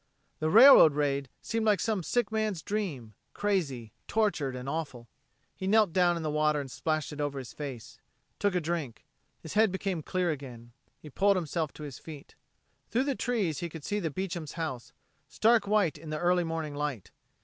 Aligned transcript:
The 0.39 0.49
railroad 0.49 0.95
raid 0.95 1.29
seemed 1.43 1.67
like 1.67 1.79
some 1.79 2.01
sick 2.01 2.31
man's 2.31 2.63
dream, 2.63 3.13
crazy, 3.35 3.91
tortured, 4.07 4.55
and 4.55 4.67
awful. 4.67 5.07
He 5.55 5.67
knelt 5.67 5.93
down 5.93 6.17
in 6.17 6.23
the 6.23 6.31
water 6.31 6.59
and 6.59 6.71
splashed 6.71 7.13
it 7.13 7.21
over 7.21 7.37
his 7.37 7.53
face, 7.53 7.99
took 8.39 8.55
a 8.55 8.59
drink. 8.61 9.05
His 9.43 9.53
head 9.53 9.71
became 9.71 10.01
clear 10.01 10.31
again. 10.31 10.71
He 10.97 11.11
pulled 11.11 11.35
himself 11.35 11.71
to 11.73 11.83
his 11.83 11.99
feet. 11.99 12.33
Through 12.89 13.03
the 13.03 13.15
trees 13.15 13.59
he 13.59 13.69
could 13.69 13.83
see 13.83 13.99
the 13.99 14.09
Beecham's 14.09 14.53
house, 14.53 14.91
stark 15.29 15.67
white 15.67 15.99
in 15.99 16.09
the 16.09 16.17
early 16.17 16.43
morning 16.43 16.73
light. 16.73 17.11